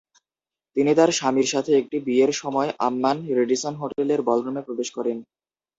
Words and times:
তিনি 0.77 0.91
তার 0.95 1.09
স্বামীর 1.11 1.47
সাথে 1.53 1.71
একটি 1.77 1.97
বিয়ের 2.07 2.31
সময় 2.41 2.69
আম্মান 2.87 3.17
রেডিসন 3.37 3.73
হোটেলের 3.81 4.19
বলরুমে 4.29 4.61
প্রবেশ 4.67 4.89
করেন। 4.97 5.17